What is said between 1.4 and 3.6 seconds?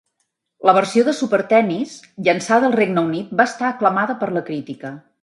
Tennis" llançada al Regne Unit va